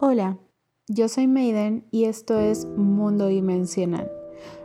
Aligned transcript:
Hola, 0.00 0.40
yo 0.88 1.08
soy 1.08 1.28
Maiden 1.28 1.86
y 1.92 2.06
esto 2.06 2.40
es 2.40 2.66
Mundo 2.76 3.28
Dimensional. 3.28 4.10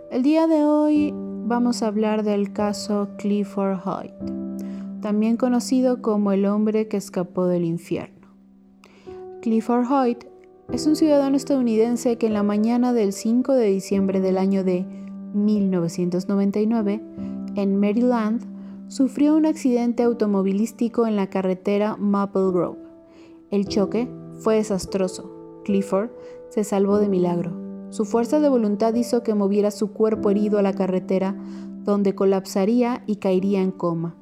El 0.10 0.24
día 0.24 0.48
de 0.48 0.64
hoy 0.64 1.14
vamos 1.14 1.84
a 1.84 1.88
hablar 1.88 2.24
del 2.24 2.52
caso 2.52 3.10
Clifford 3.20 3.78
Hoyt, 3.86 4.12
también 5.02 5.38
conocido 5.38 6.02
como 6.02 6.32
el 6.32 6.48
hombre 6.48 6.88
que 6.88 6.98
escapó 6.98 7.46
del 7.46 7.64
infierno. 7.64 8.28
Clifford 9.44 9.86
Hoyt 9.92 10.24
es 10.74 10.88
un 10.88 10.96
ciudadano 10.96 11.38
estadounidense 11.38 12.18
que 12.18 12.26
en 12.26 12.34
la 12.34 12.42
mañana 12.42 12.92
del 12.92 13.14
5 13.14 13.54
de 13.54 13.68
diciembre 13.68 14.22
del 14.22 14.40
año 14.40 14.64
de 14.64 14.84
1999, 15.36 17.04
en 17.54 17.80
Maryland, 17.80 18.42
sufrió 18.88 19.36
un 19.36 19.46
accidente 19.46 20.02
automovilístico 20.02 21.06
en 21.06 21.16
la 21.16 21.30
carretera 21.30 21.98
Maple 21.98 22.52
Grove. 22.52 22.80
El 23.52 23.68
choque 23.68 24.08
fue 24.40 24.56
desastroso. 24.56 25.62
Clifford 25.64 26.10
se 26.50 26.64
salvó 26.64 26.98
de 26.98 27.10
milagro. 27.10 27.52
Su 27.90 28.06
fuerza 28.06 28.40
de 28.40 28.50
voluntad 28.50 28.94
hizo 28.96 29.24
que 29.24 29.36
moviera 29.36 29.72
su 29.72 29.92
cuerpo 29.94 30.30
herido 30.30 30.60
a 30.60 30.62
la 30.62 30.74
carretera, 30.74 31.36
donde 31.84 32.16
colapsaría 32.16 33.04
y 33.08 33.18
caería 33.18 33.62
en 33.62 33.72
coma. 33.72 34.16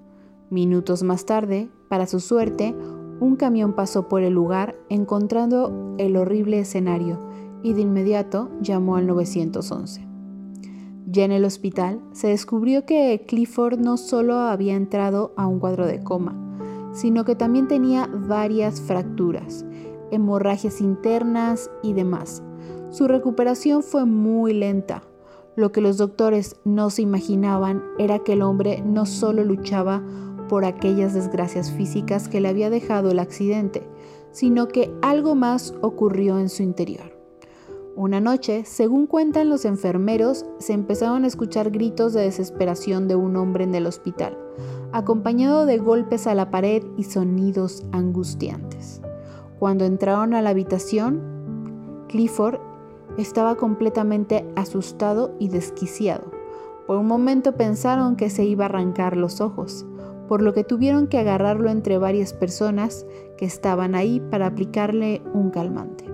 Minutos 0.50 1.04
más 1.04 1.26
tarde, 1.26 1.70
para 1.90 2.08
su 2.08 2.20
suerte, 2.20 2.76
un 3.20 3.36
camión 3.36 3.74
pasó 3.74 4.08
por 4.08 4.22
el 4.22 4.34
lugar 4.34 4.76
encontrando 4.90 5.96
el 5.98 6.16
horrible 6.18 6.60
escenario 6.60 7.20
y 7.64 7.74
de 7.74 7.82
inmediato 7.82 8.50
llamó 8.62 8.96
al 8.96 9.08
911. 9.08 10.08
Ya 11.10 11.24
en 11.24 11.32
el 11.32 11.46
hospital 11.46 12.02
se 12.12 12.28
descubrió 12.28 12.86
que 12.86 13.26
Clifford 13.28 13.80
no 13.80 13.98
solo 13.98 14.36
había 14.36 14.76
entrado 14.76 15.34
a 15.38 15.48
un 15.48 15.60
cuadro 15.60 15.88
de 15.88 16.04
coma, 16.04 16.36
sino 16.94 17.26
que 17.26 17.36
también 17.36 17.68
tenía 17.68 18.08
varias 18.08 18.82
fracturas, 18.82 19.66
hemorragias 20.12 20.82
internas 20.82 21.70
y 21.84 21.94
demás. 21.94 22.44
Su 22.90 23.08
recuperación 23.08 23.84
fue 23.84 24.06
muy 24.06 24.54
lenta. 24.54 25.04
Lo 25.56 25.72
que 25.72 25.82
los 25.82 25.98
doctores 25.98 26.56
no 26.66 26.90
se 26.90 27.02
imaginaban 27.02 27.84
era 27.98 28.20
que 28.20 28.34
el 28.34 28.42
hombre 28.42 28.82
no 28.86 29.06
solo 29.06 29.44
luchaba 29.44 30.04
por 30.48 30.66
aquellas 30.66 31.14
desgracias 31.14 31.72
físicas 31.72 32.30
que 32.30 32.40
le 32.40 32.50
había 32.50 32.70
dejado 32.70 33.12
el 33.12 33.20
accidente, 33.20 33.88
sino 34.32 34.68
que 34.68 34.94
algo 35.02 35.36
más 35.36 35.74
ocurrió 35.82 36.40
en 36.40 36.50
su 36.50 36.64
interior. 36.64 37.18
Una 37.96 38.20
noche, 38.20 38.64
según 38.64 39.08
cuentan 39.08 39.50
los 39.50 39.66
enfermeros, 39.66 40.46
se 40.60 40.74
empezaron 40.74 41.24
a 41.24 41.28
escuchar 41.28 41.72
gritos 41.72 42.14
de 42.14 42.22
desesperación 42.22 43.08
de 43.08 43.16
un 43.16 43.36
hombre 43.36 43.64
en 43.64 43.74
el 43.74 43.88
hospital, 43.88 44.38
acompañado 44.92 45.66
de 45.66 45.80
golpes 45.80 46.28
a 46.28 46.36
la 46.36 46.52
pared 46.52 46.84
y 46.96 47.06
sonidos 47.06 47.84
angustiantes. 47.92 49.02
Cuando 49.60 49.86
entraron 49.86 50.34
a 50.34 50.42
la 50.42 50.52
habitación, 50.52 52.06
Clifford 52.10 52.60
estaba 53.18 53.56
completamente 53.56 54.46
asustado 54.56 55.34
y 55.40 55.50
desquiciado. 55.50 56.32
Por 56.86 56.98
un 56.98 57.08
momento 57.08 57.54
pensaron 57.54 58.16
que 58.16 58.30
se 58.30 58.46
iba 58.46 58.66
a 58.66 58.70
arrancar 58.70 59.18
los 59.18 59.42
ojos, 59.42 59.86
por 60.28 60.42
lo 60.42 60.54
que 60.54 60.64
tuvieron 60.64 61.08
que 61.08 61.18
agarrarlo 61.18 61.70
entre 61.70 61.98
varias 61.98 62.34
personas 62.34 63.06
que 63.38 63.46
estaban 63.46 63.96
ahí 63.96 64.20
para 64.20 64.46
aplicarle 64.46 65.22
un 65.34 65.50
calmante. 65.50 66.06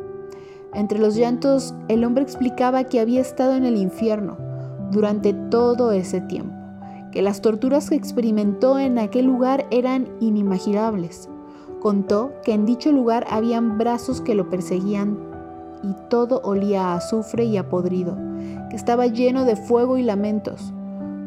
Entre 0.73 0.97
los 0.97 1.15
llantos, 1.15 1.75
el 1.89 2.03
hombre 2.05 2.23
explicaba 2.23 2.85
que 2.85 2.99
había 2.99 3.21
estado 3.21 3.55
en 3.55 3.65
el 3.65 3.75
infierno 3.75 4.37
durante 4.91 5.33
todo 5.33 5.91
ese 5.91 6.21
tiempo, 6.21 6.55
que 7.11 7.21
las 7.21 7.41
torturas 7.41 7.89
que 7.89 7.95
experimentó 7.95 8.79
en 8.79 8.97
aquel 8.97 9.25
lugar 9.25 9.67
eran 9.69 10.07
inimaginables. 10.19 11.29
Contó 11.83 12.31
que 12.45 12.53
en 12.53 12.65
dicho 12.65 12.93
lugar 12.93 13.27
habían 13.29 13.77
brazos 13.77 14.21
que 14.21 14.35
lo 14.35 14.49
perseguían 14.49 15.19
y 15.83 15.93
todo 16.09 16.39
olía 16.45 16.85
a 16.85 16.95
azufre 16.95 17.43
y 17.43 17.57
a 17.57 17.67
podrido, 17.67 18.15
que 18.69 18.77
estaba 18.77 19.07
lleno 19.07 19.43
de 19.43 19.57
fuego 19.57 19.97
y 19.97 20.03
lamentos. 20.03 20.71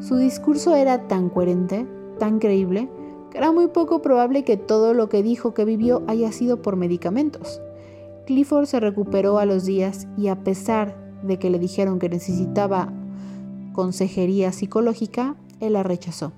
Su 0.00 0.16
discurso 0.16 0.74
era 0.74 1.08
tan 1.08 1.28
coherente, 1.28 1.86
tan 2.18 2.38
creíble, 2.38 2.88
que 3.30 3.36
era 3.36 3.52
muy 3.52 3.68
poco 3.68 4.00
probable 4.00 4.44
que 4.44 4.56
todo 4.56 4.94
lo 4.94 5.10
que 5.10 5.22
dijo 5.22 5.52
que 5.52 5.66
vivió 5.66 6.02
haya 6.06 6.32
sido 6.32 6.62
por 6.62 6.76
medicamentos. 6.76 7.60
Clifford 8.24 8.64
se 8.64 8.80
recuperó 8.80 9.36
a 9.36 9.44
los 9.44 9.66
días 9.66 10.08
y 10.16 10.28
a 10.28 10.42
pesar 10.42 10.96
de 11.22 11.38
que 11.38 11.50
le 11.50 11.58
dijeron 11.58 11.98
que 11.98 12.08
necesitaba 12.08 12.94
consejería 13.74 14.52
psicológica, 14.52 15.36
él 15.60 15.74
la 15.74 15.82
rechazó. 15.82 16.32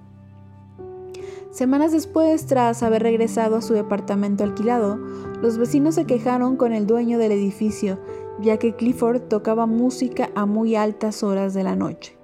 Semanas 1.51 1.93
después, 1.93 2.47
tras 2.47 2.83
haber 2.83 3.03
regresado 3.03 3.57
a 3.57 3.63
su 3.63 3.73
departamento 3.73 4.45
alquilado, 4.45 4.97
los 5.41 5.57
vecinos 5.57 5.95
se 5.95 6.05
quejaron 6.05 6.57
con 6.57 6.73
el 6.73 6.87
dueño 6.87 7.19
del 7.19 7.33
edificio, 7.33 7.99
ya 8.41 8.59
que 8.59 8.75
Clifford 8.75 9.23
tocaba 9.23 9.67
música 9.67 10.31
a 10.35 10.45
muy 10.45 10.77
altas 10.77 11.23
horas 11.23 11.55
de 11.55 11.65
la 11.65 11.75
noche. 11.75 12.17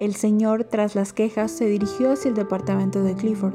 El 0.00 0.14
señor, 0.14 0.64
tras 0.64 0.94
las 0.94 1.12
quejas, 1.12 1.52
se 1.52 1.66
dirigió 1.66 2.12
hacia 2.12 2.30
el 2.30 2.34
departamento 2.34 3.04
de 3.04 3.14
Clifford 3.14 3.54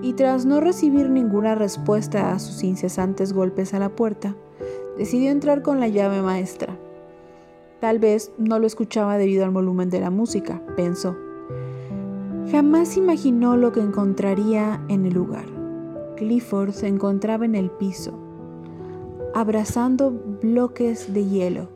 y 0.00 0.14
tras 0.14 0.46
no 0.46 0.60
recibir 0.60 1.10
ninguna 1.10 1.54
respuesta 1.54 2.32
a 2.32 2.38
sus 2.38 2.62
incesantes 2.62 3.32
golpes 3.32 3.74
a 3.74 3.78
la 3.78 3.90
puerta, 3.90 4.34
decidió 4.96 5.30
entrar 5.30 5.62
con 5.62 5.80
la 5.80 5.88
llave 5.88 6.22
maestra. 6.22 6.78
Tal 7.80 7.98
vez 7.98 8.32
no 8.38 8.58
lo 8.58 8.66
escuchaba 8.66 9.18
debido 9.18 9.44
al 9.44 9.50
volumen 9.50 9.90
de 9.90 10.00
la 10.00 10.10
música, 10.10 10.62
pensó. 10.76 11.16
Jamás 12.50 12.96
imaginó 12.96 13.56
lo 13.56 13.72
que 13.72 13.80
encontraría 13.80 14.82
en 14.88 15.06
el 15.06 15.14
lugar. 15.14 15.46
Clifford 16.16 16.72
se 16.72 16.88
encontraba 16.88 17.44
en 17.44 17.54
el 17.54 17.70
piso, 17.70 18.12
abrazando 19.34 20.10
bloques 20.42 21.12
de 21.12 21.24
hielo, 21.24 21.68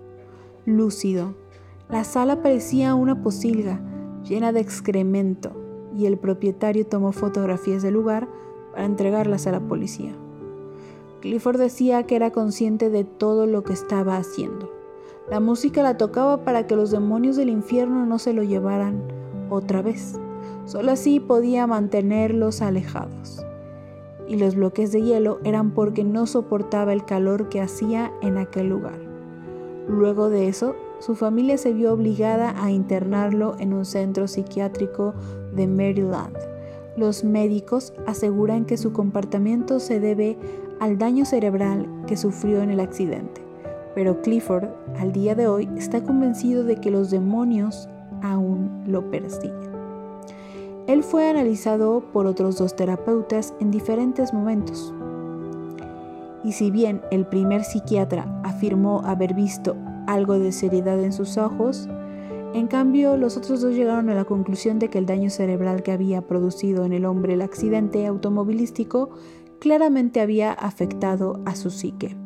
lúcido. 0.66 1.34
La 1.88 2.04
sala 2.04 2.42
parecía 2.42 2.94
una 2.94 3.22
posilga 3.22 3.80
llena 4.24 4.52
de 4.52 4.60
excremento 4.60 5.52
y 5.96 6.06
el 6.06 6.18
propietario 6.18 6.86
tomó 6.86 7.12
fotografías 7.12 7.82
del 7.82 7.94
lugar 7.94 8.28
para 8.72 8.84
entregarlas 8.84 9.46
a 9.46 9.52
la 9.52 9.60
policía. 9.60 10.12
Clifford 11.20 11.58
decía 11.58 12.02
que 12.02 12.16
era 12.16 12.30
consciente 12.32 12.90
de 12.90 13.04
todo 13.04 13.46
lo 13.46 13.64
que 13.64 13.72
estaba 13.72 14.16
haciendo. 14.16 14.70
La 15.30 15.40
música 15.40 15.82
la 15.82 15.96
tocaba 15.96 16.44
para 16.44 16.66
que 16.66 16.76
los 16.76 16.90
demonios 16.90 17.36
del 17.36 17.48
infierno 17.48 18.04
no 18.04 18.18
se 18.18 18.32
lo 18.32 18.42
llevaran 18.42 19.02
otra 19.48 19.80
vez. 19.80 20.20
Solo 20.66 20.92
así 20.92 21.20
podía 21.20 21.66
mantenerlos 21.66 22.60
alejados. 22.60 23.46
Y 24.28 24.36
los 24.36 24.56
bloques 24.56 24.90
de 24.90 25.02
hielo 25.02 25.38
eran 25.44 25.70
porque 25.70 26.02
no 26.02 26.26
soportaba 26.26 26.92
el 26.92 27.04
calor 27.04 27.48
que 27.48 27.60
hacía 27.60 28.12
en 28.20 28.36
aquel 28.36 28.68
lugar. 28.68 28.98
Luego 29.88 30.28
de 30.28 30.48
eso, 30.48 30.74
su 30.98 31.14
familia 31.14 31.56
se 31.56 31.72
vio 31.72 31.92
obligada 31.92 32.54
a 32.62 32.72
internarlo 32.72 33.54
en 33.60 33.72
un 33.72 33.84
centro 33.84 34.26
psiquiátrico 34.26 35.14
de 35.54 35.68
Maryland. 35.68 36.36
Los 36.96 37.22
médicos 37.22 37.92
aseguran 38.06 38.64
que 38.64 38.76
su 38.76 38.92
comportamiento 38.92 39.78
se 39.78 40.00
debe 40.00 40.36
al 40.80 40.98
daño 40.98 41.24
cerebral 41.24 41.88
que 42.06 42.16
sufrió 42.16 42.60
en 42.62 42.70
el 42.70 42.80
accidente, 42.80 43.42
pero 43.94 44.20
Clifford 44.22 44.68
al 44.98 45.12
día 45.12 45.34
de 45.34 45.46
hoy 45.46 45.68
está 45.76 46.02
convencido 46.02 46.64
de 46.64 46.76
que 46.76 46.90
los 46.90 47.10
demonios 47.10 47.88
aún 48.22 48.82
lo 48.86 49.10
persiguen. 49.10 49.65
Él 50.86 51.02
fue 51.02 51.28
analizado 51.28 52.00
por 52.12 52.26
otros 52.26 52.58
dos 52.58 52.76
terapeutas 52.76 53.54
en 53.58 53.72
diferentes 53.72 54.32
momentos. 54.32 54.94
Y 56.44 56.52
si 56.52 56.70
bien 56.70 57.02
el 57.10 57.26
primer 57.26 57.64
psiquiatra 57.64 58.40
afirmó 58.44 59.02
haber 59.04 59.34
visto 59.34 59.76
algo 60.06 60.38
de 60.38 60.52
seriedad 60.52 61.02
en 61.02 61.12
sus 61.12 61.38
ojos, 61.38 61.88
en 62.54 62.68
cambio 62.68 63.16
los 63.16 63.36
otros 63.36 63.60
dos 63.60 63.74
llegaron 63.74 64.08
a 64.10 64.14
la 64.14 64.24
conclusión 64.24 64.78
de 64.78 64.88
que 64.88 64.98
el 64.98 65.06
daño 65.06 65.28
cerebral 65.28 65.82
que 65.82 65.90
había 65.90 66.22
producido 66.22 66.84
en 66.84 66.92
el 66.92 67.04
hombre 67.04 67.34
el 67.34 67.42
accidente 67.42 68.06
automovilístico 68.06 69.10
claramente 69.58 70.20
había 70.20 70.52
afectado 70.52 71.40
a 71.46 71.56
su 71.56 71.70
psique. 71.70 72.16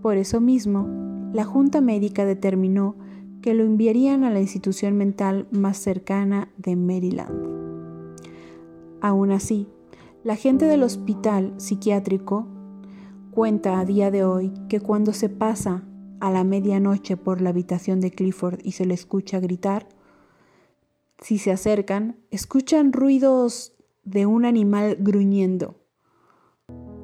Por 0.00 0.16
eso 0.16 0.40
mismo, 0.40 0.88
la 1.34 1.44
Junta 1.44 1.82
Médica 1.82 2.24
determinó 2.24 2.96
que 3.42 3.52
lo 3.52 3.64
enviarían 3.64 4.24
a 4.24 4.30
la 4.30 4.40
institución 4.40 4.96
mental 4.96 5.46
más 5.50 5.76
cercana 5.76 6.48
de 6.56 6.76
Maryland. 6.76 7.49
Aún 9.00 9.30
así, 9.32 9.68
la 10.24 10.36
gente 10.36 10.66
del 10.66 10.82
hospital 10.82 11.54
psiquiátrico 11.56 12.46
cuenta 13.30 13.78
a 13.78 13.84
día 13.84 14.10
de 14.10 14.24
hoy 14.24 14.52
que 14.68 14.80
cuando 14.80 15.12
se 15.12 15.28
pasa 15.28 15.84
a 16.20 16.30
la 16.30 16.44
medianoche 16.44 17.16
por 17.16 17.40
la 17.40 17.50
habitación 17.50 18.00
de 18.00 18.10
Clifford 18.10 18.60
y 18.62 18.72
se 18.72 18.84
le 18.84 18.94
escucha 18.94 19.40
gritar, 19.40 19.88
si 21.18 21.38
se 21.38 21.52
acercan, 21.52 22.16
escuchan 22.30 22.92
ruidos 22.92 23.74
de 24.04 24.26
un 24.26 24.44
animal 24.44 24.96
gruñendo 24.98 25.80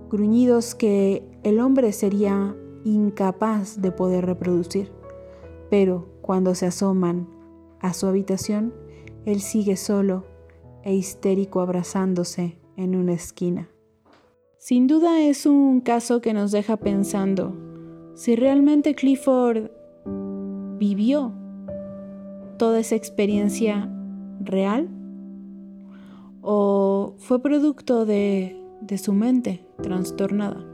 gruñidos 0.09 0.75
que 0.75 1.27
el 1.43 1.61
hombre 1.61 1.93
sería 1.93 2.57
incapaz 2.85 3.81
de 3.81 3.93
poder 3.93 4.27
reproducir. 4.27 4.93
Pero 5.71 6.09
cuando 6.23 6.55
se 6.55 6.67
asoman 6.67 7.29
a 7.81 7.93
su 7.93 8.07
habitación, 8.07 8.73
él 9.25 9.41
sigue 9.41 9.77
solo 9.77 10.25
e 10.87 10.95
histérico 10.95 11.61
abrazándose 11.61 12.61
en 12.77 12.95
una 12.95 13.13
esquina. 13.13 13.69
Sin 14.57 14.87
duda 14.87 15.21
es 15.21 15.45
un 15.45 15.81
caso 15.81 16.21
que 16.21 16.33
nos 16.33 16.53
deja 16.53 16.77
pensando 16.77 17.57
si 18.15 18.37
realmente 18.37 18.95
Clifford 18.95 19.73
vivió 20.79 21.33
toda 22.57 22.79
esa 22.79 22.95
experiencia 22.95 23.91
real 24.41 24.89
o 26.41 27.15
fue 27.19 27.43
producto 27.43 28.07
de, 28.07 28.57
de 28.81 28.97
su 28.99 29.13
mente 29.13 29.67
trastornada. 29.83 30.65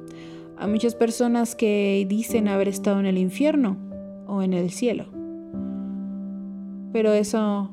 Hay 0.59 0.71
muchas 0.71 0.95
personas 0.95 1.55
que 1.55 2.05
dicen 2.07 2.49
haber 2.49 2.69
estado 2.69 3.01
en 3.01 3.07
el 3.07 3.17
infierno 3.17 3.79
o 4.27 4.43
en 4.43 4.53
el 4.53 4.71
cielo. 4.71 5.07
Pero 6.93 7.15
eso, 7.15 7.71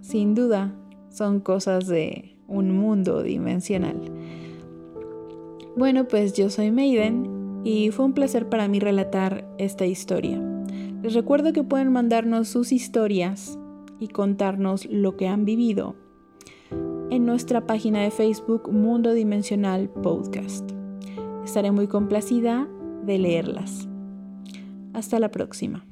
sin 0.00 0.34
duda, 0.34 0.74
son 1.14 1.38
cosas 1.38 1.86
de 1.86 2.36
un 2.48 2.76
mundo 2.76 3.22
dimensional. 3.22 3.96
Bueno, 5.76 6.08
pues 6.08 6.32
yo 6.34 6.50
soy 6.50 6.70
Maiden 6.70 7.62
y 7.64 7.90
fue 7.90 8.04
un 8.04 8.14
placer 8.14 8.48
para 8.48 8.68
mí 8.68 8.80
relatar 8.80 9.46
esta 9.58 9.86
historia. 9.86 10.42
Les 11.02 11.14
recuerdo 11.14 11.52
que 11.52 11.62
pueden 11.62 11.92
mandarnos 11.92 12.48
sus 12.48 12.72
historias 12.72 13.58
y 14.00 14.08
contarnos 14.08 14.86
lo 14.86 15.16
que 15.16 15.28
han 15.28 15.44
vivido 15.44 15.94
en 17.10 17.26
nuestra 17.26 17.64
página 17.66 18.02
de 18.02 18.10
Facebook 18.10 18.72
Mundo 18.72 19.12
Dimensional 19.12 19.88
Podcast. 19.88 20.68
Estaré 21.44 21.70
muy 21.70 21.86
complacida 21.86 22.68
de 23.04 23.18
leerlas. 23.18 23.88
Hasta 24.92 25.20
la 25.20 25.30
próxima. 25.30 25.86